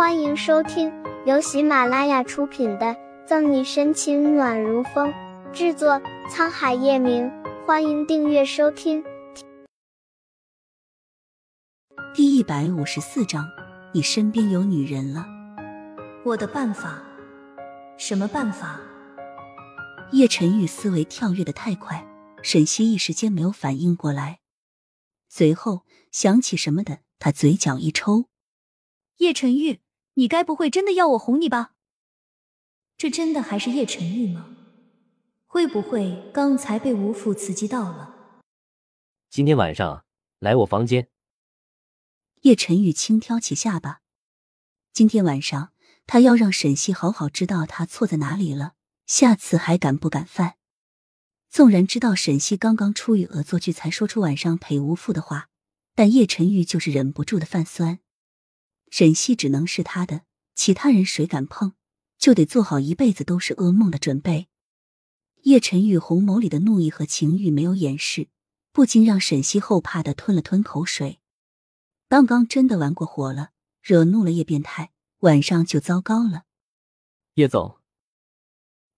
[0.00, 0.90] 欢迎收听
[1.26, 2.86] 由喜马拉雅出品的
[3.26, 5.12] 《赠你深情暖如风》，
[5.52, 7.30] 制作沧海夜明。
[7.66, 9.04] 欢迎订阅收听。
[12.14, 13.46] 第一百五十四章，
[13.92, 15.26] 你身边有女人了。
[16.24, 17.02] 我的办法？
[17.98, 18.80] 什么办法？
[20.12, 22.08] 叶晨玉思维跳跃的太快，
[22.42, 24.40] 沈西一时间没有反应过来，
[25.28, 28.24] 随后想起什么的，他嘴角一抽。
[29.18, 29.80] 叶晨玉，
[30.14, 31.74] 你该不会真的要我哄你吧？
[32.96, 34.56] 这真的还是叶晨玉吗？
[35.46, 38.14] 会不会刚才被吴父刺激到了？
[39.30, 40.04] 今天晚上
[40.38, 41.08] 来我房间。
[42.42, 44.00] 叶晨玉轻挑起下巴，
[44.92, 45.72] 今天晚上
[46.06, 48.74] 他要让沈西好好知道他错在哪里了，
[49.06, 50.56] 下次还敢不敢犯？
[51.48, 55.48] 纵然知道沈西刚刚出于恶作剧才说出晚上陪吴父的话，
[55.94, 57.98] 但叶晨玉就是忍不住的泛酸。
[58.90, 60.22] 沈西只能是他的，
[60.54, 61.72] 其他人谁敢碰，
[62.18, 64.48] 就得做好一辈子都是噩梦的准备。
[65.42, 68.28] 叶晨玉红眸里的怒意和情欲没有掩饰，
[68.72, 71.18] 不禁让沈西后怕的吞了吞口水。
[72.08, 76.42] 刚刚真的玩过火了，惹怒了叶变态，晚上就糟糕了。
[77.34, 77.78] 叶总，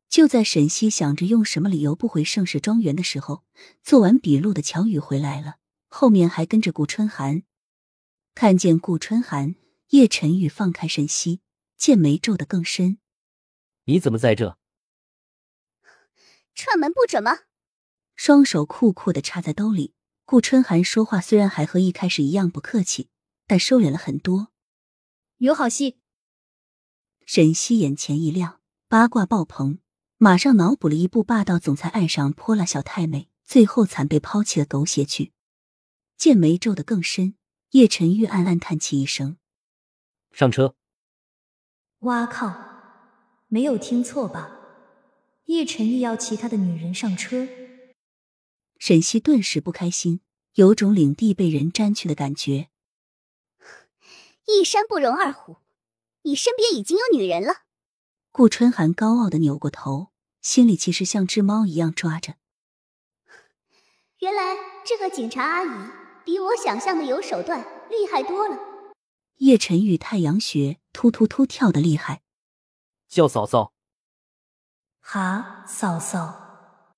[0.09, 3.45] 就在沈西想着用什么理由不回盛世庄园的时候，
[3.85, 5.57] 做完笔录的乔宇回来了，
[5.89, 7.43] 后面还跟着顾春寒。
[8.35, 9.55] 看见顾春寒。
[9.93, 11.43] 叶晨玉放开沈西，
[11.77, 12.97] 剑眉皱得更深。
[13.85, 14.57] 你怎么在这？
[16.55, 17.41] 串门不准吗？
[18.17, 19.93] 双手酷酷的插在兜里。
[20.25, 23.11] 顾春寒说话虽然还和一开始一样不客气，
[23.47, 24.51] 但收敛了很多。
[25.37, 25.99] 有好戏。
[27.27, 29.79] 沈西眼前一亮，八卦爆棚，
[30.17, 35.35] 马上脑补了一部霸道总裁爱上泼辣小太妹，最后惨被抛弃的狗血剧。
[36.17, 37.35] 剑眉皱得更深。
[37.73, 39.37] 叶晨玉暗暗叹气一声。
[40.33, 40.75] 上车！
[42.01, 42.55] 哇靠，
[43.49, 44.59] 没有听错吧？
[45.45, 47.47] 叶晨玉要其他的女人上车？
[48.79, 50.21] 沈西顿时不开心，
[50.55, 52.71] 有种领地被人占去的感觉。
[54.47, 55.59] 一山不容二虎，
[56.23, 57.65] 你身边已经有女人了。
[58.31, 60.09] 顾春寒高傲的扭过头，
[60.41, 62.37] 心里其实像只猫一样抓着。
[64.21, 65.91] 原来这个警察阿姨
[66.25, 68.72] 比我想象的有手段，厉害多了。
[69.37, 72.23] 叶晨玉太阳穴突突突跳的厉害，
[73.09, 73.73] 叫嫂嫂。
[75.01, 76.95] 哈，嫂嫂。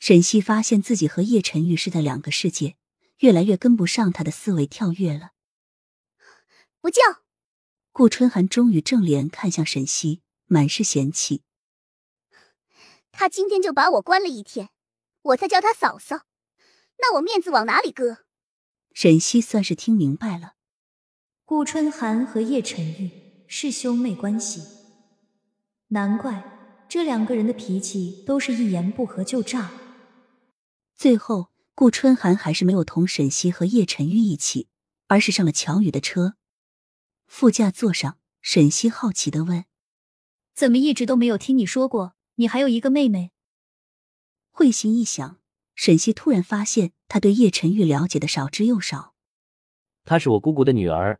[0.00, 2.76] 沈西发现自己和叶晨玉是在两个世界，
[3.18, 5.30] 越来越跟不上他的思维跳跃了。
[6.80, 7.02] 不叫。
[7.92, 11.42] 顾春寒终于正脸看向沈西，满是嫌弃。
[13.10, 14.70] 他今天就把我关了一天，
[15.22, 16.26] 我才叫他嫂嫂，
[16.98, 18.24] 那我面子往哪里搁？
[18.92, 20.54] 沈西算是听明白了。
[21.48, 23.10] 顾春寒和叶晨玉
[23.46, 24.60] 是兄妹关系，
[25.86, 26.44] 难怪
[26.90, 29.70] 这两个人的脾气都是一言不合就炸。
[30.94, 34.68] 最后，顾春寒还是没有同沈西和叶晨玉一起，
[35.06, 36.34] 而是上了乔宇的车。
[37.26, 39.64] 副驾座上，沈西好奇的问
[40.54, 43.32] ：“怎么一直都没有听你说过，你还有一个妹妹？”
[44.52, 45.38] 会心一想，
[45.74, 49.14] 沈西突然发现他对叶晨玉了解的少之又少。
[50.04, 51.18] 她是我姑姑的女儿。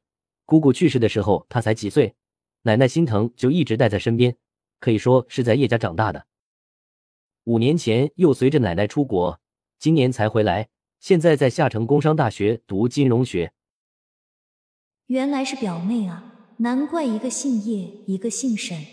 [0.48, 2.16] 姑姑去世的时候，她才几岁，
[2.62, 4.38] 奶奶心疼就一直带在身边，
[4.80, 6.26] 可以说是在叶家长大的。
[7.44, 9.42] 五年前又随着奶奶出国，
[9.78, 10.70] 今年才回来，
[11.00, 13.52] 现在在下城工商大学读金融学。
[15.08, 18.86] 原来是表妹啊，难怪一个姓叶，一个姓沈。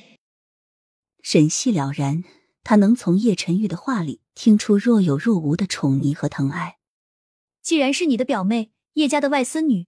[1.22, 2.26] 沈系了然，
[2.66, 6.80] 他能从叶晨玉的话里听出若有若无的宠溺和疼爱。
[7.62, 9.88] 既然是你的表妹，叶家的外孙女。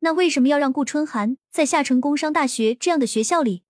[0.00, 3.64] 那为什么要让顾春寒在下城工商大学这样的学校里？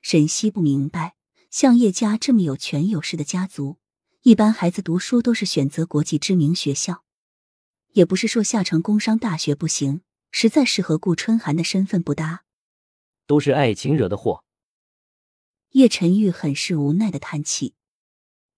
[0.00, 1.16] 沈西不明白，
[1.50, 3.76] 像叶家这么有权有势的家族，
[4.22, 7.04] 一般孩子读书都是选择国际知名学校。
[7.92, 12.44] 也不是说下城工商大学不行，实在是和顾春寒的身份不搭。
[13.26, 14.44] 都是爱情惹的祸。
[15.72, 17.74] 叶晨玉很是无奈的叹气。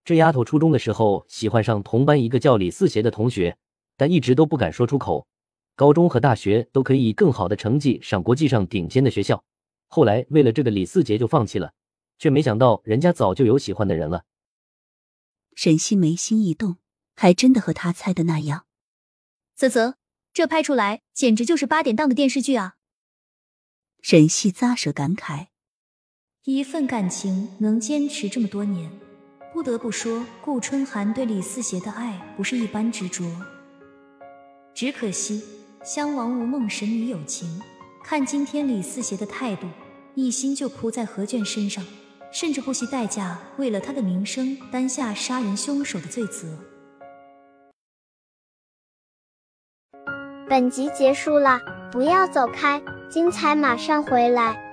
[0.05, 3.59] 这丫头初中的时候喜欢上同班一个叫李四邪的同学，
[3.97, 5.27] 但一直都不敢说出口。
[5.77, 9.43] 高中和大学都可以以更好的成绩上国际上顶尖的学校，
[9.89, 11.73] 后来为了这个李四杰就放弃了，
[12.19, 14.25] 却没想到人家早就有喜欢的人了。
[15.57, 16.77] 沈西眉心一动，
[17.17, 18.67] 还真的和他猜的那样。
[19.57, 19.95] 啧啧，
[20.33, 22.77] 这拍出来简直就是八点档的电视剧啊！
[24.01, 25.47] 沈西咂舌感慨，
[26.45, 28.91] 一份感情能坚持这么多年，
[29.53, 33.25] 不得不说顾春寒对李四杰的爱不是一般执着，
[34.73, 35.43] 只可惜。
[35.85, 37.61] 襄王无梦，神女有情，
[38.03, 39.67] 看今天李四邪的态度，
[40.15, 41.85] 一心就扑在何卷身上，
[42.33, 46.49] 甚至不惜代价为了他的名声担下杀人凶手的罪责。
[50.49, 51.61] 本集结束了，
[51.93, 54.64] 不要走开，精彩马上回来。